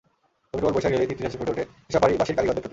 তবে 0.49 0.57
কেবল 0.59 0.73
বৈশাখ 0.75 0.93
এলেই 0.95 1.09
তৃপ্তির 1.09 1.27
হাসি 1.27 1.37
ফুটে 1.39 1.51
ওঠে 1.53 1.63
এসব 1.89 1.99
বাঁশির 2.19 2.35
কারিগরদের 2.37 2.61
ঠোঁটে। 2.63 2.69